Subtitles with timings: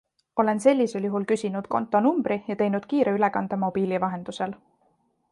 [0.43, 4.57] Olen sellisel juhul küsinud konto numbri ja teinud kiire ülekande mobiili vahendusel.